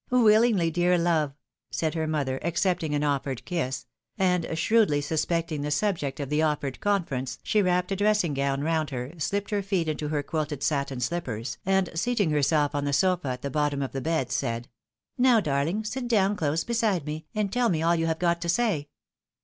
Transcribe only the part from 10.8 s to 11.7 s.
shppers,